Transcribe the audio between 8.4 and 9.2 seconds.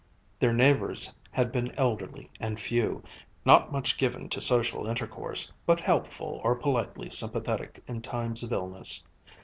of illness.